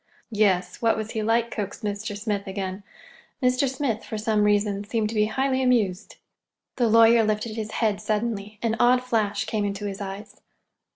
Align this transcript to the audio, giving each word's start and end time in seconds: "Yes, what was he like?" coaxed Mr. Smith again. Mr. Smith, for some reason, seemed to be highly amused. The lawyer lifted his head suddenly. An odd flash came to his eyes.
"Yes, 0.33 0.81
what 0.81 0.97
was 0.97 1.11
he 1.11 1.21
like?" 1.21 1.51
coaxed 1.51 1.83
Mr. 1.83 2.17
Smith 2.17 2.47
again. 2.47 2.81
Mr. 3.39 3.69
Smith, 3.69 4.03
for 4.03 4.17
some 4.17 4.45
reason, 4.45 4.83
seemed 4.83 5.09
to 5.09 5.13
be 5.15 5.25
highly 5.27 5.61
amused. 5.61 6.15
The 6.77 6.89
lawyer 6.89 7.23
lifted 7.23 7.55
his 7.55 7.73
head 7.73 8.01
suddenly. 8.01 8.57
An 8.63 8.75
odd 8.79 9.03
flash 9.03 9.45
came 9.45 9.71
to 9.71 9.85
his 9.85 10.01
eyes. 10.01 10.41